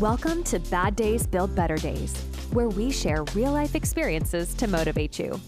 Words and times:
Welcome 0.00 0.42
to 0.44 0.58
Bad 0.58 0.96
Days 0.96 1.24
Build 1.24 1.54
Better 1.54 1.76
Days, 1.76 2.12
where 2.50 2.68
we 2.68 2.90
share 2.90 3.22
real 3.32 3.52
life 3.52 3.76
experiences 3.76 4.52
to 4.54 4.66
motivate 4.66 5.20
you. 5.20 5.40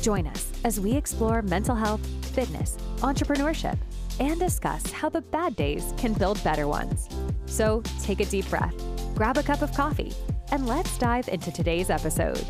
Join 0.00 0.26
us 0.26 0.50
as 0.64 0.80
we 0.80 0.96
explore 0.96 1.40
mental 1.40 1.76
health, 1.76 2.04
fitness, 2.34 2.76
entrepreneurship, 2.96 3.78
and 4.18 4.40
discuss 4.40 4.90
how 4.90 5.08
the 5.08 5.20
bad 5.20 5.54
days 5.54 5.94
can 5.96 6.14
build 6.14 6.42
better 6.42 6.66
ones. 6.66 7.08
So 7.46 7.80
take 8.02 8.18
a 8.18 8.24
deep 8.24 8.50
breath, 8.50 8.74
grab 9.14 9.36
a 9.36 9.42
cup 9.44 9.62
of 9.62 9.72
coffee, 9.72 10.12
and 10.50 10.66
let's 10.66 10.98
dive 10.98 11.28
into 11.28 11.52
today's 11.52 11.88
episode. 11.88 12.44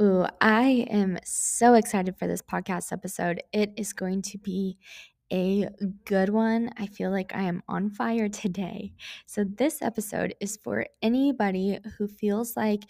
Ooh, 0.00 0.26
I 0.40 0.86
am 0.90 1.18
so 1.24 1.74
excited 1.74 2.16
for 2.16 2.28
this 2.28 2.40
podcast 2.40 2.92
episode. 2.92 3.42
It 3.52 3.72
is 3.76 3.92
going 3.92 4.22
to 4.22 4.38
be 4.38 4.78
a 5.32 5.68
good 6.04 6.28
one. 6.30 6.70
I 6.76 6.86
feel 6.86 7.10
like 7.10 7.34
I 7.34 7.42
am 7.42 7.62
on 7.68 7.90
fire 7.90 8.28
today. 8.28 8.92
So, 9.26 9.44
this 9.44 9.82
episode 9.82 10.34
is 10.40 10.56
for 10.56 10.86
anybody 11.02 11.78
who 11.96 12.06
feels 12.06 12.56
like 12.56 12.84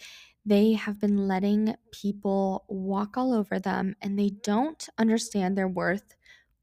they 0.45 0.73
have 0.73 0.99
been 0.99 1.27
letting 1.27 1.75
people 1.91 2.63
walk 2.69 3.17
all 3.17 3.33
over 3.33 3.59
them 3.59 3.95
and 4.01 4.17
they 4.17 4.29
don't 4.43 4.87
understand 4.97 5.57
their 5.57 5.67
worth 5.67 6.15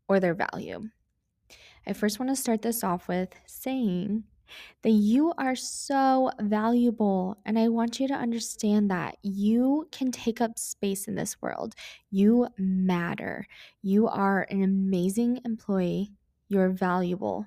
or 0.09 0.20
their 0.20 0.34
value. 0.34 0.88
I 1.87 1.93
first 1.93 2.18
want 2.18 2.30
to 2.30 2.37
start 2.37 2.62
this 2.62 2.82
off 2.82 3.09
with 3.09 3.34
saying 3.46 4.24
that 4.83 4.91
you 4.91 5.33
are 5.39 5.57
so 5.57 6.31
valuable. 6.41 7.39
And 7.45 7.59
I 7.59 7.69
want 7.69 8.01
you 8.01 8.09
to 8.09 8.15
understand 8.15 8.91
that 8.91 9.17
you 9.23 9.89
can 9.93 10.11
take 10.13 10.41
up 10.41 10.59
space 10.59 11.07
in 11.09 11.15
this 11.15 11.41
world. 11.41 11.75
You 12.11 12.49
matter. 12.59 13.47
You 13.83 14.09
are 14.09 14.47
an 14.51 14.63
amazing 14.63 15.41
employee. 15.45 16.13
You're 16.49 16.71
valuable. 16.71 17.47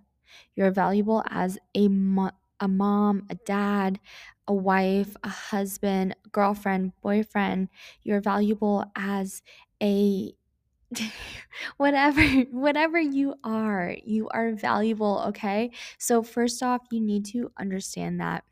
You're 0.55 0.71
valuable 0.71 1.23
as 1.29 1.57
a, 1.75 1.87
mo- 1.87 2.31
a 2.59 2.67
mom, 2.67 3.25
a 3.29 3.35
dad, 3.35 3.99
a 4.47 4.53
wife, 4.53 5.15
a 5.23 5.29
husband, 5.29 6.15
girlfriend, 6.31 6.93
boyfriend. 7.01 7.69
You're 8.03 8.21
valuable 8.21 8.85
as 8.95 9.41
a 9.81 10.33
whatever 11.77 12.21
whatever 12.51 12.99
you 12.99 13.35
are 13.43 13.95
you 14.03 14.27
are 14.29 14.53
valuable 14.53 15.23
okay? 15.27 15.71
So 15.97 16.23
first 16.23 16.61
off 16.63 16.81
you 16.91 17.01
need 17.01 17.25
to 17.27 17.51
understand 17.57 18.21
that 18.21 18.43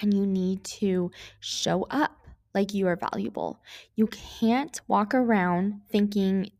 and 0.00 0.12
you 0.12 0.26
need 0.26 0.64
to 0.64 1.10
show 1.40 1.86
up 1.90 2.26
like 2.54 2.72
you 2.72 2.86
are 2.86 2.96
valuable. 2.96 3.60
You 3.96 4.06
can't 4.06 4.80
walk 4.88 5.14
around 5.14 5.82
thinking 5.90 6.50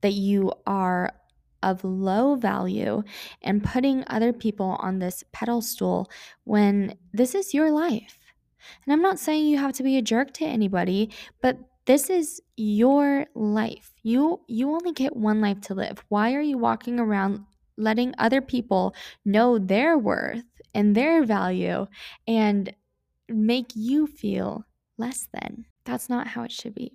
that 0.00 0.12
you 0.12 0.52
are 0.66 1.12
of 1.62 1.82
low 1.82 2.34
value 2.34 3.02
and 3.42 3.64
putting 3.64 4.04
other 4.06 4.32
people 4.32 4.76
on 4.80 4.98
this 4.98 5.24
pedestal 5.32 6.10
when 6.44 6.96
this 7.12 7.34
is 7.34 7.54
your 7.54 7.70
life. 7.70 8.18
And 8.84 8.92
i'm 8.92 9.02
not 9.02 9.18
saying 9.18 9.46
you 9.46 9.58
have 9.58 9.72
to 9.74 9.82
be 9.82 9.98
a 9.98 10.02
jerk 10.02 10.32
to 10.34 10.44
anybody 10.44 11.10
but 11.42 11.58
this 11.86 12.08
is 12.08 12.40
your 12.56 13.26
life. 13.34 13.92
You 14.02 14.40
you 14.46 14.70
only 14.70 14.92
get 14.92 15.16
one 15.16 15.40
life 15.40 15.60
to 15.62 15.74
live. 15.74 16.02
Why 16.08 16.34
are 16.34 16.40
you 16.40 16.58
walking 16.58 16.98
around 16.98 17.44
letting 17.76 18.14
other 18.18 18.40
people 18.40 18.94
know 19.24 19.58
their 19.58 19.98
worth 19.98 20.44
and 20.72 20.94
their 20.94 21.24
value 21.24 21.86
and 22.26 22.74
make 23.28 23.72
you 23.74 24.06
feel 24.06 24.64
less 24.96 25.28
than? 25.32 25.66
That's 25.84 26.08
not 26.08 26.28
how 26.28 26.44
it 26.44 26.52
should 26.52 26.74
be. 26.74 26.92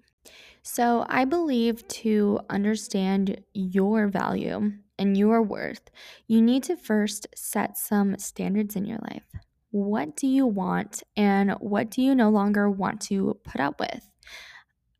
So, 0.61 1.05
I 1.07 1.25
believe 1.25 1.87
to 1.87 2.39
understand 2.49 3.41
your 3.53 4.07
value 4.07 4.73
and 4.97 5.17
your 5.17 5.41
worth, 5.41 5.89
you 6.27 6.41
need 6.41 6.63
to 6.63 6.75
first 6.75 7.27
set 7.35 7.77
some 7.77 8.17
standards 8.17 8.75
in 8.75 8.85
your 8.85 8.99
life. 9.09 9.23
What 9.71 10.15
do 10.15 10.27
you 10.27 10.45
want 10.45 11.03
and 11.15 11.51
what 11.59 11.89
do 11.91 12.01
you 12.01 12.13
no 12.13 12.29
longer 12.29 12.69
want 12.69 13.01
to 13.01 13.37
put 13.43 13.61
up 13.61 13.79
with? 13.79 14.09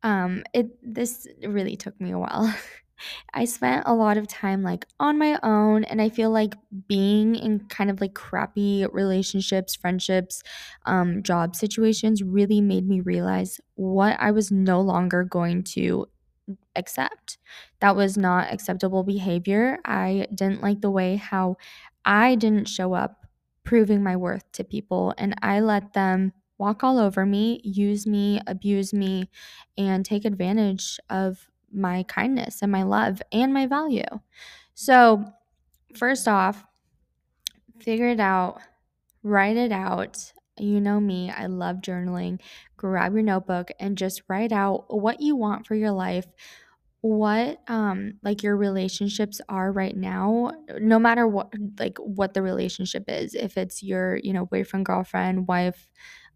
Um, 0.02 0.44
it 0.54 0.68
this 0.82 1.26
really 1.46 1.76
took 1.76 2.00
me 2.00 2.10
a 2.12 2.18
while. 2.18 2.52
I 3.34 3.46
spent 3.46 3.84
a 3.86 3.94
lot 3.94 4.18
of 4.18 4.28
time 4.28 4.62
like 4.62 4.86
on 4.98 5.18
my 5.18 5.38
own, 5.42 5.84
and 5.84 6.02
I 6.02 6.08
feel 6.10 6.30
like 6.30 6.54
being 6.88 7.34
in 7.34 7.60
kind 7.68 7.90
of 7.90 8.00
like 8.00 8.14
crappy 8.14 8.86
relationships, 8.92 9.74
friendships, 9.74 10.42
um, 10.86 11.22
job 11.22 11.56
situations 11.56 12.22
really 12.22 12.60
made 12.60 12.86
me 12.88 13.00
realize 13.00 13.60
what 13.74 14.18
I 14.20 14.30
was 14.32 14.50
no 14.50 14.80
longer 14.80 15.24
going 15.24 15.64
to 15.74 16.06
accept. 16.76 17.38
That 17.80 17.96
was 17.96 18.16
not 18.16 18.52
acceptable 18.52 19.02
behavior. 19.02 19.78
I 19.84 20.26
didn't 20.34 20.62
like 20.62 20.80
the 20.80 20.90
way 20.90 21.16
how 21.16 21.56
I 22.04 22.34
didn't 22.34 22.68
show 22.68 22.94
up 22.94 23.26
proving 23.64 24.02
my 24.02 24.16
worth 24.16 24.50
to 24.52 24.64
people, 24.64 25.14
and 25.18 25.34
I 25.42 25.60
let 25.60 25.92
them 25.92 26.32
walk 26.60 26.84
all 26.84 27.00
over 27.00 27.26
me, 27.26 27.60
use 27.64 28.06
me, 28.06 28.40
abuse 28.46 28.94
me, 28.94 29.30
and 29.78 30.06
take 30.06 30.26
advantage 30.26 31.00
of 31.10 31.48
my 31.72 32.04
kindness 32.04 32.62
and 32.62 32.72
my 32.72 32.84
love 32.84 33.22
and 33.32 33.54
my 33.54 33.66
value. 33.66 34.04
So, 34.74 35.24
first 35.96 36.28
off, 36.28 36.64
figure 37.80 38.08
it 38.08 38.20
out, 38.20 38.60
write 39.22 39.56
it 39.56 39.72
out. 39.72 40.32
You 40.58 40.80
know 40.80 41.00
me, 41.00 41.30
I 41.30 41.46
love 41.46 41.78
journaling. 41.78 42.40
Grab 42.76 43.14
your 43.14 43.22
notebook 43.22 43.70
and 43.80 43.98
just 43.98 44.22
write 44.28 44.52
out 44.52 44.86
what 44.94 45.20
you 45.20 45.36
want 45.36 45.66
for 45.66 45.74
your 45.74 45.92
life, 45.92 46.26
what 47.02 47.60
um 47.68 48.14
like 48.24 48.42
your 48.42 48.56
relationships 48.56 49.40
are 49.48 49.72
right 49.72 49.96
now 49.96 50.52
no 50.80 50.98
matter 50.98 51.28
what 51.28 51.52
like 51.78 51.98
what 51.98 52.34
the 52.34 52.42
relationship 52.42 53.04
is 53.08 53.34
if 53.34 53.56
it's 53.56 53.82
your 53.82 54.16
you 54.18 54.32
know 54.32 54.46
boyfriend 54.46 54.86
girlfriend 54.86 55.48
wife 55.48 55.88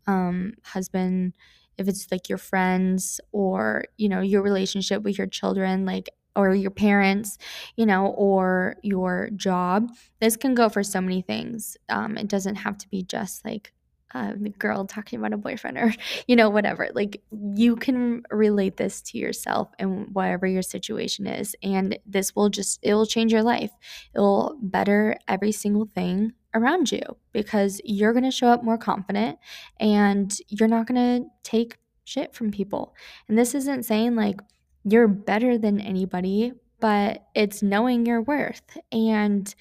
um, 0.07 0.55
husband, 0.63 1.35
if 1.79 1.89
it's 1.89 2.11
like 2.11 2.29
your 2.29 2.39
friends 2.39 3.21
or, 3.33 3.85
you 3.97 4.09
know, 4.09 4.21
your 4.21 4.43
relationship 4.43 5.03
with 5.03 5.19
your 5.19 5.27
children, 5.27 5.85
like, 5.85 6.11
or 6.37 6.55
your 6.55 6.71
parents, 6.71 7.39
you 7.77 7.87
know, 7.87 8.07
or 8.09 8.77
your 8.83 9.31
job. 9.37 9.91
This 10.21 10.37
can 10.37 10.55
go 10.55 10.69
for 10.69 10.83
so 10.83 11.01
many 11.01 11.23
things. 11.23 11.77
Um, 11.89 12.17
it 12.17 12.29
doesn't 12.29 12.57
have 12.57 12.77
to 12.79 12.89
be 12.89 13.03
just 13.03 13.45
like 13.45 13.73
a 14.15 14.35
girl 14.59 14.85
talking 14.85 15.19
about 15.19 15.33
a 15.33 15.37
boyfriend 15.37 15.77
or, 15.77 15.93
you 16.27 16.37
know, 16.37 16.51
whatever. 16.51 16.89
Like, 16.95 17.23
you 17.33 17.77
can 17.77 18.23
relate 18.31 18.77
this 18.77 19.01
to 19.03 19.19
yourself 19.19 19.69
and 19.79 20.15
whatever 20.15 20.47
your 20.47 20.63
situation 20.63 21.27
is. 21.27 21.55
And 21.63 21.99
this 22.07 22.35
will 22.35 22.49
just, 22.49 22.79
it 22.83 22.95
will 22.95 23.07
change 23.07 23.33
your 23.33 23.43
life. 23.43 23.73
It 24.15 24.21
will 24.21 24.57
better 24.61 25.17
every 25.29 25.53
single 25.53 25.87
thing 25.87 26.33
around 26.55 26.91
you 26.93 27.03
because 27.33 27.81
you're 27.85 28.13
going 28.13 28.25
to 28.25 28.31
show 28.31 28.49
up 28.49 28.63
more 28.65 28.79
confident 28.79 29.39
and 29.81 30.39
you're 30.49 30.69
not 30.69 30.87
going 30.87 31.23
to 31.23 31.29
take 31.43 31.79
shit 32.05 32.35
from 32.35 32.51
people. 32.51 32.95
And 33.29 33.39
this 33.39 33.55
isn't 33.55 33.85
saying 33.85 34.15
like 34.15 34.41
you're 34.85 35.09
better 35.09 35.59
than 35.59 35.81
anybody, 35.81 36.53
but 36.81 37.27
it's 37.35 37.63
knowing 37.63 38.07
your 38.07 38.23
worth. 38.23 38.77
And 38.93 39.53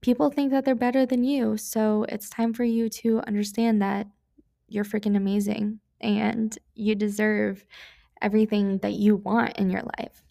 people 0.00 0.30
think 0.30 0.50
that 0.50 0.64
they're 0.64 0.74
better 0.74 1.06
than 1.06 1.24
you. 1.24 1.56
So 1.56 2.04
it's 2.08 2.28
time 2.28 2.52
for 2.52 2.64
you 2.64 2.88
to 2.88 3.20
understand 3.26 3.80
that 3.82 4.08
you're 4.68 4.84
freaking 4.84 5.16
amazing 5.16 5.80
and 6.00 6.58
you 6.74 6.94
deserve 6.94 7.64
everything 8.20 8.78
that 8.78 8.94
you 8.94 9.16
want 9.16 9.56
in 9.56 9.70
your 9.70 9.82
life. 9.98 10.22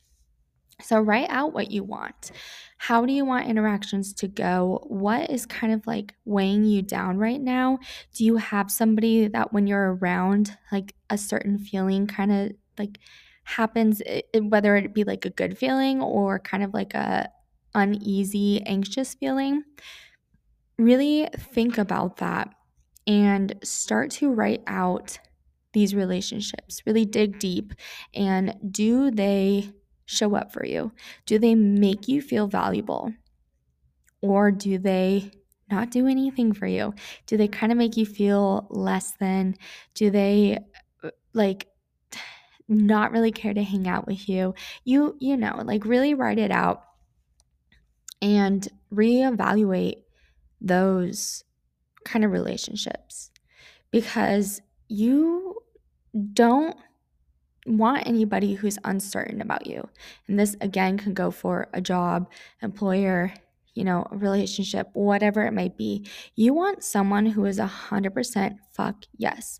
So, 0.83 0.99
write 0.99 1.29
out 1.29 1.53
what 1.53 1.71
you 1.71 1.83
want. 1.83 2.31
How 2.77 3.05
do 3.05 3.13
you 3.13 3.25
want 3.25 3.47
interactions 3.47 4.13
to 4.15 4.27
go? 4.27 4.83
What 4.87 5.29
is 5.29 5.45
kind 5.45 5.73
of 5.73 5.85
like 5.85 6.13
weighing 6.25 6.65
you 6.65 6.81
down 6.81 7.17
right 7.17 7.39
now? 7.39 7.79
Do 8.13 8.25
you 8.25 8.37
have 8.37 8.71
somebody 8.71 9.27
that 9.27 9.53
when 9.53 9.67
you're 9.67 9.95
around, 9.95 10.57
like 10.71 10.95
a 11.09 11.17
certain 11.17 11.57
feeling 11.59 12.07
kind 12.07 12.31
of 12.31 12.51
like 12.77 12.97
happens, 13.43 14.01
whether 14.33 14.75
it 14.75 14.93
be 14.93 15.03
like 15.03 15.25
a 15.25 15.29
good 15.29 15.57
feeling 15.57 16.01
or 16.01 16.39
kind 16.39 16.63
of 16.63 16.73
like 16.73 16.93
a 16.93 17.29
uneasy, 17.75 18.61
anxious 18.65 19.13
feeling? 19.13 19.63
Really 20.77 21.27
think 21.37 21.77
about 21.77 22.17
that 22.17 22.53
and 23.05 23.53
start 23.63 24.11
to 24.11 24.31
write 24.31 24.63
out 24.67 25.19
these 25.73 25.95
relationships. 25.95 26.81
Really 26.85 27.05
dig 27.05 27.39
deep 27.39 27.73
and 28.13 28.55
do 28.71 29.11
they 29.11 29.71
show 30.15 30.35
up 30.35 30.51
for 30.51 30.65
you? 30.65 30.91
Do 31.25 31.39
they 31.39 31.55
make 31.55 32.07
you 32.07 32.21
feel 32.21 32.47
valuable? 32.47 33.13
Or 34.21 34.51
do 34.51 34.77
they 34.77 35.31
not 35.69 35.89
do 35.89 36.07
anything 36.07 36.53
for 36.53 36.67
you? 36.67 36.93
Do 37.25 37.37
they 37.37 37.47
kind 37.47 37.71
of 37.71 37.77
make 37.77 37.97
you 37.97 38.05
feel 38.05 38.67
less 38.69 39.13
than? 39.13 39.55
Do 39.95 40.09
they 40.09 40.59
uh, 41.03 41.09
like 41.33 41.67
not 42.67 43.11
really 43.11 43.31
care 43.31 43.53
to 43.53 43.63
hang 43.63 43.87
out 43.87 44.05
with 44.05 44.29
you? 44.29 44.53
You 44.83 45.15
you 45.19 45.37
know, 45.37 45.61
like 45.63 45.85
really 45.85 46.13
write 46.13 46.39
it 46.39 46.51
out 46.51 46.83
and 48.21 48.67
reevaluate 48.93 50.03
those 50.59 51.43
kind 52.03 52.23
of 52.23 52.31
relationships 52.31 53.31
because 53.91 54.61
you 54.87 55.55
don't 56.33 56.77
want 57.65 58.07
anybody 58.07 58.53
who's 58.53 58.77
uncertain 58.83 59.41
about 59.41 59.67
you. 59.67 59.87
And 60.27 60.39
this 60.39 60.55
again 60.61 60.97
can 60.97 61.13
go 61.13 61.31
for 61.31 61.67
a 61.73 61.81
job, 61.81 62.29
employer, 62.61 63.33
you 63.73 63.83
know, 63.83 64.07
a 64.11 64.17
relationship, 64.17 64.89
whatever 64.93 65.45
it 65.45 65.53
might 65.53 65.77
be. 65.77 66.05
You 66.35 66.53
want 66.53 66.83
someone 66.83 67.25
who 67.25 67.45
is 67.45 67.59
a 67.59 67.71
100% 67.89 68.57
fuck 68.73 69.05
yes. 69.17 69.59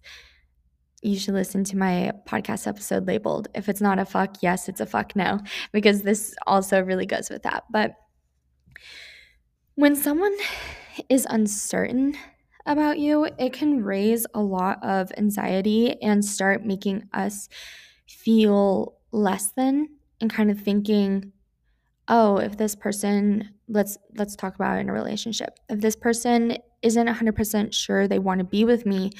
You 1.02 1.18
should 1.18 1.34
listen 1.34 1.64
to 1.66 1.78
my 1.78 2.12
podcast 2.28 2.68
episode 2.68 3.08
labeled 3.08 3.48
if 3.56 3.70
it's 3.70 3.82
not 3.82 4.00
a 4.00 4.06
fuck 4.06 4.38
yes, 4.42 4.70
it's 4.70 4.82
a 4.82 4.86
fuck 4.86 5.16
no, 5.16 5.40
because 5.72 6.02
this 6.02 6.36
also 6.46 6.82
really 6.82 7.06
goes 7.06 7.30
with 7.30 7.44
that. 7.44 7.64
But 7.72 7.96
when 9.76 9.96
someone 9.96 10.36
is 11.10 11.26
uncertain 11.30 12.18
about 12.66 13.00
you, 13.00 13.28
it 13.40 13.54
can 13.54 13.84
raise 13.84 14.28
a 14.34 14.42
lot 14.42 14.84
of 14.84 15.12
anxiety 15.18 16.00
and 16.02 16.24
start 16.24 16.66
making 16.66 17.10
us 17.14 17.50
feel 18.18 18.98
less 19.12 19.52
than 19.52 19.90
and 20.20 20.32
kind 20.32 20.52
of 20.52 20.60
thinking, 20.60 21.32
oh, 22.08 22.38
if 22.38 22.58
this 22.58 22.76
person 22.76 23.50
let's 23.72 23.98
let's 24.18 24.36
talk 24.36 24.56
about 24.56 24.80
in 24.80 24.90
a 24.90 24.94
relationship. 24.94 25.58
If 25.70 25.80
this 25.80 25.96
person 25.96 26.58
isn't 26.82 27.08
100% 27.08 27.74
sure 27.74 28.08
they 28.08 28.20
want 28.20 28.40
to 28.40 28.44
be 28.44 28.66
with 28.66 28.86
me, 28.86 29.12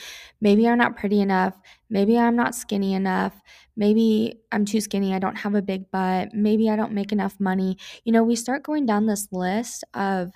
maybe 0.42 0.68
I'm 0.68 0.78
not 0.78 0.98
pretty 0.98 1.22
enough, 1.22 1.58
maybe 1.90 2.18
I'm 2.18 2.36
not 2.36 2.56
skinny 2.56 2.94
enough, 2.94 3.40
maybe 3.76 4.42
I'm 4.52 4.66
too 4.66 4.82
skinny, 4.82 5.14
I 5.14 5.20
don't 5.20 5.38
have 5.38 5.56
a 5.56 5.62
big 5.62 5.90
butt, 5.92 6.34
maybe 6.34 6.70
I 6.70 6.76
don't 6.76 6.92
make 6.92 7.12
enough 7.12 7.40
money. 7.40 7.78
You 8.04 8.12
know, 8.12 8.24
we 8.24 8.36
start 8.36 8.64
going 8.64 8.86
down 8.86 9.06
this 9.06 9.28
list 9.32 9.84
of 9.94 10.34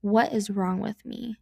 what 0.00 0.32
is 0.32 0.50
wrong 0.50 0.80
with 0.80 1.04
me? 1.06 1.36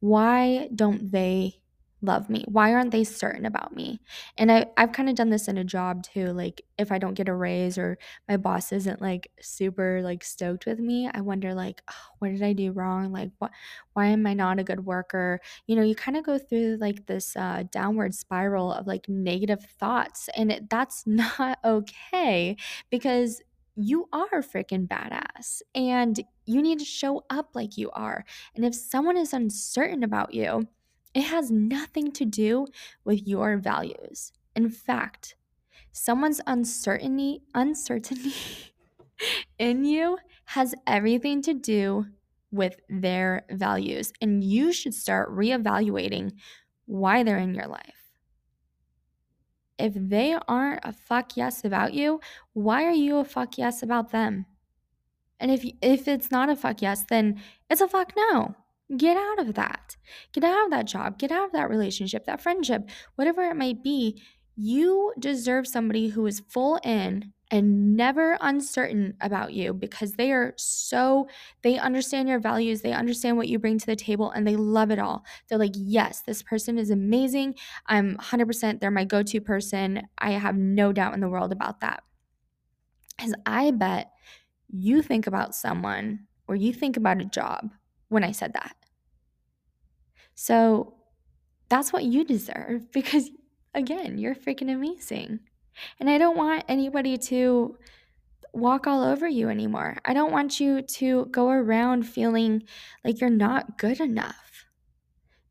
Why 0.00 0.68
don't 0.74 1.10
they 1.10 1.60
love 2.06 2.30
me? 2.30 2.44
Why 2.48 2.72
aren't 2.72 2.90
they 2.92 3.04
certain 3.04 3.44
about 3.44 3.74
me? 3.76 4.00
And 4.38 4.50
I, 4.50 4.66
I've 4.78 4.92
kind 4.92 5.08
of 5.10 5.14
done 5.16 5.30
this 5.30 5.48
in 5.48 5.58
a 5.58 5.64
job 5.64 6.02
too. 6.02 6.32
Like 6.32 6.62
if 6.78 6.90
I 6.90 6.98
don't 6.98 7.14
get 7.14 7.28
a 7.28 7.34
raise 7.34 7.76
or 7.76 7.98
my 8.28 8.36
boss 8.38 8.72
isn't 8.72 9.02
like 9.02 9.30
super 9.40 10.00
like 10.02 10.24
stoked 10.24 10.66
with 10.66 10.78
me, 10.78 11.10
I 11.12 11.20
wonder 11.20 11.54
like, 11.54 11.82
oh, 11.90 11.94
what 12.20 12.28
did 12.28 12.42
I 12.42 12.54
do 12.54 12.72
wrong? 12.72 13.12
Like 13.12 13.30
what 13.38 13.52
why 13.92 14.06
am 14.06 14.26
I 14.26 14.34
not 14.34 14.58
a 14.58 14.64
good 14.64 14.84
worker? 14.84 15.40
You 15.66 15.76
know, 15.76 15.82
you 15.82 15.94
kind 15.94 16.16
of 16.16 16.24
go 16.24 16.38
through 16.38 16.76
like 16.80 17.06
this 17.06 17.36
uh, 17.36 17.64
downward 17.70 18.14
spiral 18.14 18.72
of 18.72 18.86
like 18.86 19.08
negative 19.08 19.62
thoughts. 19.64 20.28
And 20.36 20.52
it, 20.52 20.70
that's 20.70 21.06
not 21.06 21.58
okay 21.64 22.56
because 22.90 23.42
you 23.78 24.08
are 24.12 24.40
freaking 24.40 24.88
badass 24.88 25.60
and 25.74 26.18
you 26.46 26.62
need 26.62 26.78
to 26.78 26.84
show 26.84 27.24
up 27.28 27.50
like 27.54 27.76
you 27.76 27.90
are. 27.90 28.24
And 28.54 28.64
if 28.64 28.74
someone 28.74 29.16
is 29.18 29.34
uncertain 29.34 30.02
about 30.02 30.32
you, 30.32 30.66
it 31.16 31.24
has 31.24 31.50
nothing 31.50 32.12
to 32.12 32.24
do 32.24 32.66
with 33.04 33.26
your 33.26 33.56
values. 33.56 34.32
In 34.54 34.70
fact, 34.70 35.36
someone's 35.92 36.40
uncertainty 36.46 37.42
uncertainty 37.54 38.34
in 39.58 39.84
you 39.84 40.18
has 40.44 40.74
everything 40.86 41.42
to 41.42 41.54
do 41.54 42.06
with 42.52 42.76
their 42.88 43.46
values 43.50 44.12
and 44.20 44.44
you 44.44 44.72
should 44.72 44.94
start 44.94 45.30
reevaluating 45.30 46.32
why 46.84 47.22
they're 47.22 47.38
in 47.38 47.54
your 47.54 47.66
life 47.66 48.06
if 49.78 49.92
they 49.94 50.36
aren't 50.48 50.80
a 50.84 50.92
fuck 50.92 51.36
yes 51.36 51.64
about 51.64 51.94
you, 51.94 52.20
why 52.52 52.84
are 52.84 52.92
you 52.92 53.18
a 53.18 53.24
fuck 53.24 53.58
yes 53.58 53.82
about 53.82 54.10
them? 54.10 54.46
And 55.38 55.50
if 55.50 55.64
if 55.82 56.08
it's 56.08 56.30
not 56.30 56.48
a 56.48 56.56
fuck 56.56 56.80
yes, 56.80 57.04
then 57.08 57.42
it's 57.68 57.82
a 57.82 57.88
fuck 57.88 58.14
no. 58.16 58.54
Get 58.94 59.16
out 59.16 59.40
of 59.40 59.54
that. 59.54 59.96
Get 60.32 60.44
out 60.44 60.64
of 60.64 60.70
that 60.70 60.86
job. 60.86 61.18
Get 61.18 61.32
out 61.32 61.46
of 61.46 61.52
that 61.52 61.68
relationship, 61.68 62.24
that 62.26 62.40
friendship, 62.40 62.88
whatever 63.16 63.42
it 63.42 63.56
might 63.56 63.82
be. 63.82 64.22
You 64.54 65.12
deserve 65.18 65.66
somebody 65.66 66.08
who 66.08 66.24
is 66.26 66.42
full 66.48 66.78
in 66.84 67.32
and 67.50 67.96
never 67.96 68.38
uncertain 68.40 69.14
about 69.20 69.52
you 69.52 69.72
because 69.72 70.12
they 70.12 70.32
are 70.32 70.54
so, 70.56 71.28
they 71.62 71.78
understand 71.78 72.28
your 72.28 72.40
values, 72.40 72.80
they 72.80 72.92
understand 72.92 73.36
what 73.36 73.48
you 73.48 73.58
bring 73.58 73.78
to 73.78 73.86
the 73.86 73.96
table, 73.96 74.30
and 74.30 74.46
they 74.46 74.56
love 74.56 74.90
it 74.90 74.98
all. 74.98 75.24
They're 75.48 75.58
like, 75.58 75.74
yes, 75.74 76.22
this 76.22 76.42
person 76.42 76.78
is 76.78 76.90
amazing. 76.90 77.54
I'm 77.86 78.16
100%, 78.16 78.80
they're 78.80 78.90
my 78.90 79.04
go 79.04 79.22
to 79.22 79.40
person. 79.40 80.02
I 80.18 80.32
have 80.32 80.56
no 80.56 80.92
doubt 80.92 81.14
in 81.14 81.20
the 81.20 81.28
world 81.28 81.52
about 81.52 81.80
that. 81.80 82.02
Because 83.16 83.34
I 83.44 83.70
bet 83.70 84.10
you 84.68 85.02
think 85.02 85.26
about 85.26 85.54
someone 85.54 86.26
or 86.48 86.56
you 86.56 86.72
think 86.72 86.96
about 86.96 87.20
a 87.20 87.24
job 87.24 87.70
when 88.08 88.24
I 88.24 88.32
said 88.32 88.52
that. 88.54 88.76
So 90.34 90.94
that's 91.68 91.92
what 91.92 92.04
you 92.04 92.24
deserve 92.24 92.90
because, 92.92 93.30
again, 93.74 94.18
you're 94.18 94.34
freaking 94.34 94.72
amazing. 94.72 95.40
And 96.00 96.08
I 96.08 96.18
don't 96.18 96.36
want 96.36 96.64
anybody 96.68 97.18
to 97.18 97.76
walk 98.52 98.86
all 98.86 99.04
over 99.04 99.28
you 99.28 99.50
anymore. 99.50 99.98
I 100.04 100.14
don't 100.14 100.32
want 100.32 100.58
you 100.58 100.80
to 100.80 101.26
go 101.26 101.50
around 101.50 102.04
feeling 102.04 102.62
like 103.04 103.20
you're 103.20 103.28
not 103.28 103.76
good 103.76 104.00
enough 104.00 104.64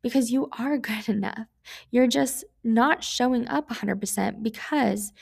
because 0.01 0.31
you 0.31 0.49
are 0.57 0.77
good 0.89 1.07
enough. 1.07 1.47
You're 1.91 2.07
just 2.07 2.43
not 2.63 3.03
showing 3.03 3.47
up 3.47 3.69
100% 3.69 4.43
because 4.43 5.13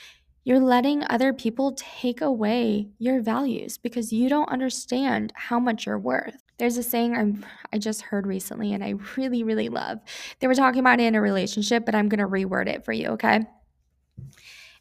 you're 0.44 0.60
letting 0.60 1.02
other 1.08 1.32
people 1.32 1.74
take 1.76 2.20
away 2.20 2.90
your 2.98 3.22
values 3.22 3.78
because 3.78 4.12
you 4.12 4.28
don't 4.28 4.48
understand 4.50 5.32
how 5.34 5.58
much 5.58 5.86
you're 5.86 5.98
worth. 5.98 6.36
There's 6.58 6.76
a 6.76 6.82
saying 6.82 7.16
I'm, 7.16 7.44
I 7.72 7.78
just 7.78 8.02
heard 8.02 8.26
recently 8.26 8.74
and 8.74 8.84
I 8.84 8.94
really, 9.16 9.42
really 9.42 9.70
love. 9.70 10.00
They 10.38 10.46
were 10.46 10.54
talking 10.54 10.80
about 10.80 11.00
it 11.00 11.04
in 11.04 11.14
a 11.14 11.20
relationship, 11.20 11.86
but 11.86 11.94
I'm 11.94 12.08
going 12.08 12.20
to 12.20 12.28
reword 12.28 12.68
it 12.68 12.84
for 12.84 12.92
you, 12.92 13.08
okay? 13.08 13.40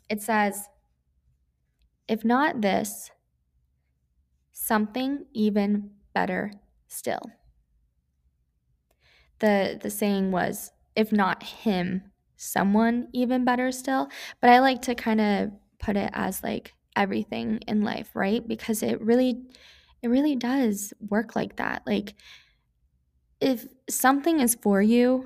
It 0.10 0.22
says, 0.22 0.68
if 2.10 2.26
not 2.26 2.62
this, 2.62 3.10
something 4.52 5.26
even 5.34 5.92
better 6.14 6.52
still. 6.90 7.22
The, 9.40 9.80
the 9.82 9.90
saying 9.90 10.32
was, 10.32 10.72
if 10.96 11.12
not 11.12 11.42
him, 11.42 12.04
someone 12.44 13.08
even 13.14 13.46
better 13.46 13.72
still. 13.72 14.10
But 14.42 14.50
I 14.50 14.60
like 14.60 14.82
to 14.84 14.96
kind 14.96 15.22
of 15.22 15.52
put 15.80 15.98
it 15.98 16.10
as 16.14 16.44
like 16.44 16.74
everything 16.96 17.60
in 17.68 17.82
life, 17.82 18.10
right? 18.16 18.48
Because 18.48 18.84
it 18.84 19.02
really 19.02 19.42
it 20.02 20.10
really 20.10 20.36
does 20.36 20.94
work 21.10 21.36
like 21.36 21.56
that. 21.56 21.84
Like 21.88 22.16
if 23.40 23.66
something 23.90 24.40
is 24.40 24.56
for 24.62 24.82
you, 24.82 25.26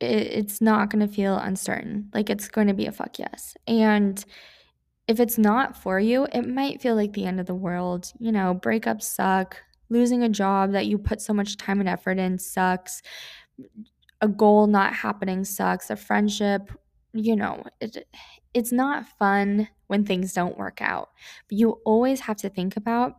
it, 0.00 0.06
it's 0.06 0.60
not 0.60 0.90
going 0.90 1.06
to 1.06 1.12
feel 1.12 1.36
uncertain. 1.36 2.10
Like 2.14 2.30
it's 2.30 2.48
going 2.48 2.68
to 2.68 2.74
be 2.74 2.86
a 2.86 2.92
fuck 2.92 3.18
yes. 3.18 3.54
And 3.66 4.22
if 5.08 5.20
it's 5.20 5.38
not 5.38 5.76
for 5.76 5.98
you, 5.98 6.26
it 6.32 6.46
might 6.48 6.80
feel 6.80 6.94
like 6.94 7.12
the 7.12 7.26
end 7.26 7.40
of 7.40 7.46
the 7.46 7.54
world. 7.54 8.12
You 8.18 8.32
know, 8.32 8.54
breakups 8.54 9.02
suck. 9.02 9.58
Losing 9.88 10.22
a 10.22 10.28
job 10.28 10.72
that 10.72 10.86
you 10.86 10.96
put 10.96 11.20
so 11.20 11.34
much 11.34 11.58
time 11.58 11.78
and 11.80 11.88
effort 11.88 12.18
in 12.18 12.38
sucks. 12.38 13.02
A 14.22 14.28
goal 14.28 14.66
not 14.66 14.94
happening 14.94 15.44
sucks. 15.44 15.90
A 15.90 15.96
friendship, 15.96 16.72
you 17.12 17.36
know, 17.36 17.64
it, 17.80 18.08
it's 18.54 18.72
not 18.72 19.06
fun 19.18 19.68
when 19.88 20.04
things 20.04 20.32
don't 20.32 20.56
work 20.56 20.80
out. 20.80 21.10
But 21.48 21.58
you 21.58 21.72
always 21.84 22.20
have 22.20 22.38
to 22.38 22.48
think 22.48 22.76
about 22.76 23.16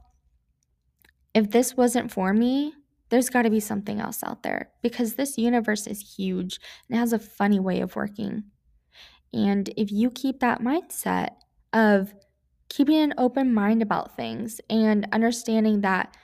if 1.33 1.51
this 1.51 1.75
wasn't 1.75 2.12
for 2.12 2.33
me, 2.33 2.74
there's 3.10 3.29
got 3.29 3.43
to 3.43 3.50
be 3.50 3.60
something 3.60 4.00
else 4.00 4.24
out 4.24 4.43
there 4.43 4.72
because 4.81 5.13
this 5.13 5.38
universe 5.38 5.86
is 5.86 6.15
huge 6.15 6.60
and 6.89 6.98
it 6.98 7.00
has 7.00 7.13
a 7.13 7.19
funny 7.19 7.60
way 7.60 7.81
of 7.81 7.95
working. 7.95 8.45
And 9.33 9.69
if 9.77 9.91
you 9.91 10.10
keep 10.10 10.39
that 10.39 10.62
mindset 10.62 11.29
of 11.74 12.13
keeping 12.69 12.98
an 12.98 13.13
open 13.17 13.53
mind 13.53 13.81
about 13.81 14.15
things 14.15 14.62
and 14.69 15.07
understanding 15.12 15.81
that 15.81 16.15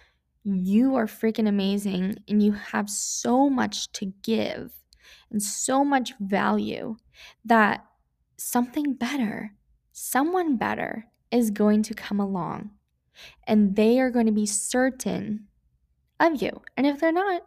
you 0.56 0.96
are 0.96 1.06
freaking 1.06 1.48
amazing 1.48 2.16
and 2.28 2.42
you 2.42 2.54
have 2.54 2.90
so 2.90 3.50
much 3.50 3.92
to 3.94 4.14
give 4.24 4.72
and 5.32 5.42
so 5.42 5.84
much 5.84 6.14
value 6.20 6.96
that 7.46 7.86
something 8.38 8.94
better, 8.94 9.52
someone 9.92 10.58
better 10.58 11.06
is 11.32 11.52
going 11.52 11.84
to 11.84 11.94
come 11.94 12.20
along 12.20 12.72
and 13.46 13.76
they 13.76 14.00
are 14.00 14.10
going 14.10 14.26
to 14.26 14.32
be 14.32 14.46
certain 14.46 15.48
of 16.20 16.42
you. 16.42 16.62
And 16.78 16.86
if 16.86 17.00
they're 17.00 17.12
not, 17.12 17.44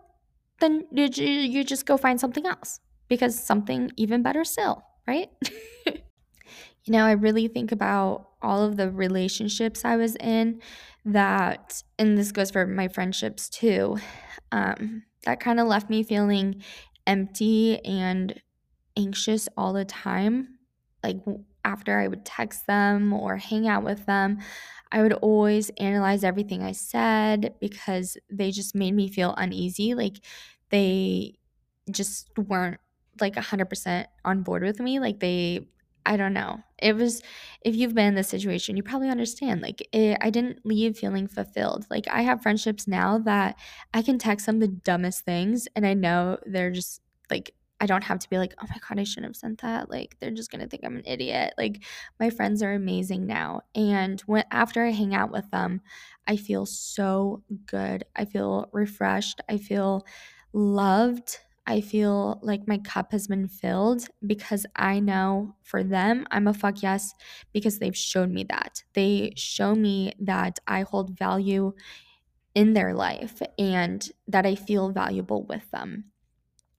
then 0.61 0.85
you, 0.93 1.65
just 1.65 1.87
go 1.87 1.97
find 1.97 2.21
something 2.21 2.47
else 2.47 2.81
because 3.09 3.39
something 3.39 3.91
even 3.97 4.23
better 4.23 4.45
still, 4.45 4.83
right? 5.07 5.29
you 5.87 6.93
know, 6.93 7.05
I 7.05 7.13
really 7.13 7.49
think 7.49 7.73
about 7.73 8.29
all 8.41 8.65
of 8.65 8.77
the 8.77 8.91
relationships 8.91 9.85
I 9.85 9.97
was 9.97 10.17
in 10.17 10.61
that, 11.05 11.83
and 11.99 12.17
this 12.17 12.33
goes 12.33 12.51
for 12.51 12.67
my 12.67 12.89
friendships 12.89 13.49
too, 13.49 13.99
um, 14.53 15.05
that 15.25 15.41
kind 15.41 15.61
of 15.61 15.67
left 15.67 15.91
me 15.91 16.03
feeling 16.03 16.63
empty 17.07 17.85
and 17.85 18.41
anxious 18.97 19.49
all 19.57 19.73
the 19.73 19.85
time. 19.85 20.59
Like 21.03 21.19
after 21.65 21.99
I 21.99 22.09
would 22.09 22.25
text 22.25 22.67
them 22.67 23.13
or 23.13 23.37
hang 23.37 23.69
out 23.69 23.85
with 23.85 24.07
them, 24.07 24.39
I 24.91 25.03
would 25.03 25.15
always 25.15 25.71
analyze 25.79 26.23
everything 26.23 26.63
I 26.63 26.73
said 26.73 27.55
because 27.61 28.17
they 28.31 28.51
just 28.51 28.75
made 28.75 28.95
me 28.95 29.09
feel 29.09 29.35
uneasy. 29.37 29.95
Like 29.95 30.19
they 30.71 31.39
just 31.91 32.31
weren't 32.37 32.81
like 33.21 33.35
100% 33.35 34.07
on 34.25 34.43
board 34.43 34.63
with 34.63 34.81
me. 34.81 35.01
Like 35.01 35.21
they, 35.21 35.67
I 36.05 36.17
don't 36.17 36.35
know. 36.35 36.61
It 36.83 36.97
was, 36.97 37.23
if 37.63 37.75
you've 37.77 37.95
been 37.95 38.09
in 38.09 38.15
this 38.15 38.29
situation, 38.29 38.77
you 38.77 38.83
probably 38.83 39.09
understand. 39.09 39.63
Like, 39.63 39.87
it, 39.93 40.19
I 40.21 40.31
didn't 40.31 40.65
leave 40.65 40.99
feeling 40.99 41.29
fulfilled. 41.29 41.87
Like, 41.91 42.09
I 42.09 42.23
have 42.23 42.43
friendships 42.43 42.89
now 42.89 43.19
that 43.21 43.57
I 43.95 44.03
can 44.03 44.19
text 44.19 44.47
them 44.47 44.59
the 44.59 44.69
dumbest 44.69 45.25
things, 45.25 45.69
and 45.77 45.87
I 45.87 45.95
know 45.95 46.39
they're 46.45 46.71
just 46.71 47.01
like, 47.31 47.55
I 47.81 47.87
don't 47.87 48.05
have 48.05 48.21
to 48.21 48.31
be 48.31 48.39
like, 48.39 48.55
oh 48.63 48.67
my 48.69 48.77
God, 48.89 49.01
I 49.01 49.05
shouldn't 49.05 49.31
have 49.31 49.37
sent 49.37 49.63
that. 49.63 49.91
Like, 49.91 50.17
they're 50.21 50.31
just 50.31 50.53
gonna 50.53 50.69
think 50.69 50.85
I'm 50.85 50.97
an 50.97 51.03
idiot. 51.05 51.55
Like, 51.59 51.83
my 52.21 52.31
friends 52.31 52.63
are 52.63 52.73
amazing 52.75 53.27
now. 53.27 53.63
And 53.75 54.21
when 54.23 54.45
after 54.53 54.85
I 54.85 54.91
hang 54.91 55.15
out 55.15 55.33
with 55.33 55.51
them, 55.51 55.81
I 56.27 56.37
feel 56.37 56.65
so 56.65 57.43
good. 57.67 58.05
I 58.15 58.25
feel 58.25 58.69
refreshed. 58.73 59.41
I 59.49 59.59
feel 59.59 60.07
loved. 60.53 61.39
I 61.67 61.81
feel 61.81 62.41
like 62.43 62.67
my 62.67 62.79
cup 62.79 63.13
has 63.13 63.29
been 63.29 63.47
filled 63.49 64.09
because 64.27 64.67
I 64.75 65.01
know 65.01 65.57
for 65.63 65.85
them, 65.85 66.27
I'm 66.31 66.49
a 66.49 66.55
fuck 66.55 66.83
yes 66.83 67.15
because 67.53 67.79
they've 67.79 67.97
shown 67.97 68.35
me 68.35 68.45
that. 68.45 68.83
They 68.95 69.33
show 69.37 69.75
me 69.75 70.13
that 70.21 70.59
I 70.67 70.83
hold 70.83 71.17
value 71.19 71.73
in 72.55 72.75
their 72.75 72.95
life 72.95 73.43
and 73.59 74.11
that 74.29 74.47
I 74.47 74.55
feel 74.55 74.91
valuable 74.91 75.45
with 75.45 75.71
them. 75.71 76.13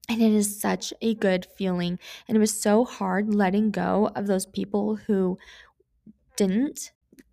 And 0.08 0.22
it 0.22 0.32
is 0.32 0.60
such 0.60 0.92
a 1.00 1.14
good 1.14 1.46
feeling. 1.56 1.98
And 2.28 2.36
it 2.36 2.40
was 2.40 2.60
so 2.60 2.84
hard 2.84 3.34
letting 3.34 3.70
go 3.70 4.08
of 4.14 4.26
those 4.26 4.46
people 4.46 4.96
who 4.96 5.38
didn't 6.36 6.92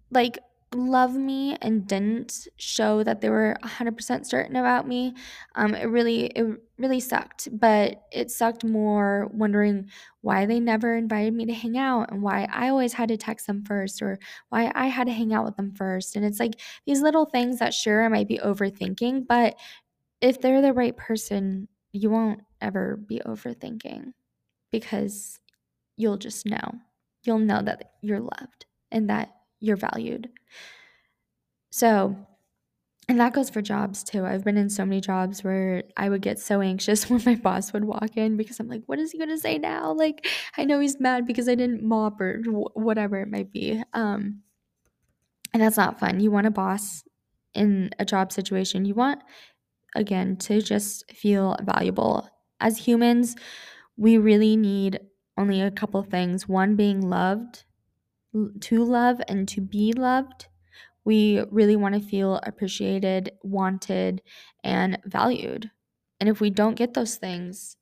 like 0.10 0.38
love 0.74 1.16
me 1.16 1.58
and 1.62 1.86
didn't 1.86 2.48
show 2.56 3.04
that 3.04 3.20
they 3.20 3.30
were 3.30 3.58
100% 3.62 4.25
certain 4.25 4.56
about 4.56 4.88
me 4.88 5.13
um, 5.56 5.75
it 5.75 5.86
really 5.86 6.28
it 6.28 6.46
really 6.78 7.00
sucked. 7.01 7.50
But 7.51 8.04
it 8.12 8.32
sucked 8.32 8.63
more 8.63 9.30
wondering 9.34 9.90
why 10.22 10.46
they 10.46 10.60
never 10.62 10.96
invited 10.96 11.34
me 11.34 11.46
to 11.46 11.54
hang 11.54 11.78
out 11.78 12.12
and 12.12 12.22
why 12.22 12.48
i 12.54 12.70
always 12.70 12.94
had 12.94 13.10
to 13.10 13.18
text 13.18 13.48
them 13.48 13.63
first 13.66 14.01
or 14.01 14.18
why 14.50 14.72
i 14.75 14.88
had 14.88 15.08
to 15.08 15.13
hang 15.13 15.34
out 15.34 15.46
with 15.46 15.58
them 15.58 15.74
first. 15.75 16.16
And 16.16 16.24
it's 16.25 16.40
like 16.40 16.60
these 16.86 17.01
little 17.01 17.25
things 17.25 17.60
that 17.60 17.74
sure 17.74 18.04
i 18.04 18.08
might 18.08 18.28
be 18.28 18.38
overthinking 18.40 19.28
but 19.28 19.56
if 20.22 20.42
they're 20.42 20.62
the 20.62 20.74
right 20.74 20.96
person 20.98 21.68
you 21.92 22.10
won't 22.10 22.42
ever 22.62 22.96
be 22.98 23.20
overthinking 23.25 24.13
because 24.72 25.40
you'll 25.98 26.18
just 26.18 26.46
know. 26.46 26.72
You'll 27.24 27.40
know 27.40 27.62
that 27.62 27.94
you're 28.01 28.20
loved 28.22 28.66
and 28.92 29.10
that 29.10 29.30
you're 29.62 29.77
valued. 29.77 30.30
So, 31.70 32.18
and 33.08 33.20
that 33.20 33.34
goes 33.34 33.50
for 33.50 33.62
jobs 33.62 34.03
too. 34.03 34.25
I've 34.25 34.44
been 34.44 34.58
in 34.58 34.70
so 34.70 34.86
many 34.86 35.00
jobs 35.00 35.44
where 35.44 35.84
I 35.96 36.10
would 36.10 36.22
get 36.22 36.39
so 36.39 36.60
anxious 36.62 37.10
when 37.10 37.22
my 37.25 37.36
boss 37.36 37.72
would 37.72 37.86
walk 37.86 38.18
in 38.18 38.36
because 38.36 38.60
I'm 38.60 38.68
like, 38.68 38.84
what 38.88 39.00
is 39.00 39.12
he 39.12 39.18
going 39.18 39.30
to 39.30 39.38
say 39.38 39.58
now? 39.58 39.94
Like, 39.94 40.27
I 40.58 40.65
know 40.65 40.80
he's 40.80 41.00
mad 41.00 41.25
because 41.25 41.48
I 41.48 41.56
didn't 41.56 41.84
mop 41.84 42.20
or 42.20 42.41
whatever 42.74 43.22
it 43.22 43.30
might 43.30 43.53
be. 43.53 43.82
Um, 43.94 44.41
and 45.53 45.62
that's 45.62 45.77
not 45.77 46.00
fun. 46.00 46.20
You 46.20 46.32
want 46.32 46.48
a 46.48 46.51
boss 46.51 47.03
in 47.53 47.91
a 48.00 48.06
job 48.06 48.32
situation. 48.32 48.86
You 48.86 48.96
want, 48.96 49.22
again, 49.96 50.38
to 50.38 50.62
just 50.62 51.10
feel 51.12 51.58
valuable. 51.62 52.30
As 52.60 52.77
humans, 52.77 53.36
we 53.98 54.18
really 54.18 54.56
need 54.56 55.00
only 55.38 55.62
a 55.62 55.72
couple 55.72 56.01
things 56.03 56.48
one 56.48 56.75
being 56.75 57.01
loved 57.01 57.65
to 58.62 58.84
love 58.84 59.22
and 59.28 59.48
to 59.50 59.62
be 59.62 59.94
loved. 59.94 60.48
We 61.04 61.42
really 61.50 61.76
want 61.76 61.96
to 61.96 62.02
feel 62.02 62.40
appreciated, 62.44 63.32
wanted, 63.44 64.22
and 64.64 65.00
valued. 65.06 65.72
And 66.20 66.30
if 66.30 66.40
we 66.40 66.50
don't 66.50 66.76
get 66.76 66.94
those 66.94 67.16
things, 67.16 67.78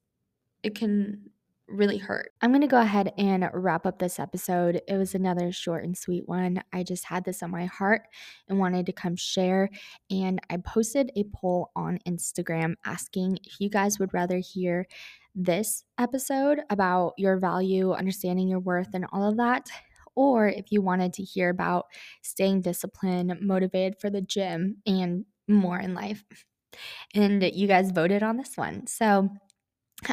it 0.64 0.76
can 0.76 1.30
really 1.68 1.98
hurt. 1.98 2.32
I'm 2.42 2.52
going 2.52 2.62
to 2.62 2.68
go 2.68 2.80
ahead 2.80 3.14
and 3.18 3.48
wrap 3.54 3.86
up 3.86 4.00
this 4.00 4.20
episode. 4.20 4.82
It 4.88 4.98
was 4.98 5.14
another 5.14 5.52
short 5.52 5.84
and 5.84 5.98
sweet 5.98 6.28
one. 6.28 6.64
I 6.74 6.84
just 6.84 7.06
had 7.06 7.26
this 7.26 7.44
on 7.44 7.52
my 7.52 7.66
heart 7.66 8.04
and 8.48 8.60
wanted 8.60 8.86
to 8.88 8.92
come 8.92 9.16
share. 9.16 9.70
And 10.10 10.40
I 10.50 10.58
posted 10.58 11.12
a 11.16 11.26
poll 11.36 11.72
on 11.76 12.00
Instagram 12.08 12.76
asking 12.86 13.40
if 13.44 13.60
you 13.60 13.70
guys 13.70 14.00
would 14.00 14.14
rather 14.14 14.38
hear 14.38 14.88
this 15.36 15.84
episode 16.00 16.62
about 16.70 17.14
your 17.18 17.38
value, 17.38 17.92
understanding 17.92 18.48
your 18.48 18.60
worth, 18.60 18.90
and 18.94 19.06
all 19.12 19.30
of 19.30 19.38
that 19.38 19.70
or 20.16 20.48
if 20.48 20.72
you 20.72 20.82
wanted 20.82 21.14
to 21.14 21.24
hear 21.24 21.50
about 21.50 21.86
staying 22.22 22.62
disciplined, 22.62 23.36
motivated 23.42 24.00
for 24.00 24.10
the 24.10 24.22
gym, 24.22 24.78
and 24.86 25.26
more 25.48 25.80
in 25.80 25.94
life. 25.94 26.24
And 27.14 27.44
you 27.44 27.68
guys 27.68 27.92
voted 27.92 28.24
on 28.24 28.38
this 28.38 28.56
one. 28.56 28.88
So 28.88 29.30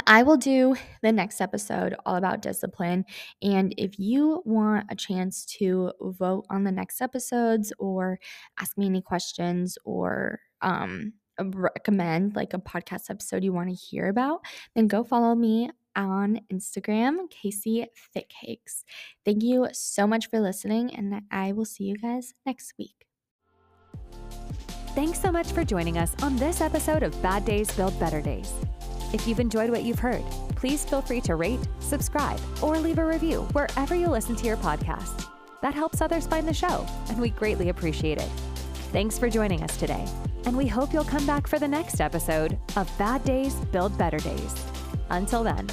I 0.06 0.22
will 0.24 0.36
do 0.36 0.74
the 1.02 1.12
next 1.12 1.40
episode 1.40 1.94
all 2.04 2.16
about 2.16 2.42
discipline. 2.42 3.04
And 3.40 3.72
if 3.78 3.98
you 3.98 4.42
want 4.44 4.86
a 4.90 4.96
chance 4.96 5.44
to 5.58 5.92
vote 6.00 6.44
on 6.50 6.64
the 6.64 6.72
next 6.72 7.00
episodes 7.00 7.72
or 7.78 8.18
ask 8.60 8.76
me 8.76 8.86
any 8.86 9.00
questions 9.00 9.78
or 9.84 10.40
um, 10.60 11.12
recommend 11.38 12.34
like 12.34 12.52
a 12.52 12.58
podcast 12.58 13.10
episode 13.10 13.44
you 13.44 13.52
want 13.52 13.68
to 13.68 13.74
hear 13.74 14.08
about, 14.08 14.40
then 14.74 14.88
go 14.88 15.04
follow 15.04 15.34
me 15.34 15.70
on 15.96 16.40
Instagram, 16.52 17.28
Casey 17.30 17.86
Thickcakes. 18.14 18.84
Thank 19.24 19.42
you 19.42 19.68
so 19.72 20.06
much 20.06 20.28
for 20.28 20.38
listening, 20.38 20.94
and 20.94 21.22
I 21.30 21.52
will 21.52 21.64
see 21.64 21.84
you 21.84 21.96
guys 21.96 22.34
next 22.44 22.74
week. 22.78 23.06
Thanks 24.94 25.20
so 25.20 25.32
much 25.32 25.52
for 25.52 25.64
joining 25.64 25.98
us 25.98 26.14
on 26.22 26.36
this 26.36 26.60
episode 26.60 27.02
of 27.02 27.20
Bad 27.22 27.44
Days 27.44 27.70
Build 27.72 27.98
Better 27.98 28.20
Days. 28.20 28.52
If 29.12 29.26
you've 29.26 29.40
enjoyed 29.40 29.70
what 29.70 29.82
you've 29.82 29.98
heard, 29.98 30.24
please 30.56 30.84
feel 30.84 31.02
free 31.02 31.20
to 31.22 31.36
rate, 31.36 31.60
subscribe, 31.80 32.40
or 32.62 32.78
leave 32.78 32.98
a 32.98 33.04
review 33.04 33.42
wherever 33.52 33.94
you 33.94 34.08
listen 34.08 34.36
to 34.36 34.46
your 34.46 34.56
podcast. 34.56 35.26
That 35.62 35.74
helps 35.74 36.00
others 36.00 36.26
find 36.26 36.46
the 36.46 36.54
show, 36.54 36.86
and 37.08 37.20
we 37.20 37.30
greatly 37.30 37.68
appreciate 37.68 38.18
it. 38.18 38.30
Thanks 38.92 39.18
for 39.18 39.28
joining 39.28 39.62
us 39.62 39.76
today, 39.76 40.06
and 40.44 40.56
we 40.56 40.66
hope 40.66 40.92
you'll 40.92 41.04
come 41.04 41.26
back 41.26 41.46
for 41.46 41.58
the 41.58 41.68
next 41.68 42.00
episode 42.00 42.58
of 42.76 42.90
Bad 42.98 43.24
Days 43.24 43.54
Build 43.72 43.96
Better 43.98 44.18
Days. 44.18 44.75
Until 45.10 45.44
then, 45.44 45.66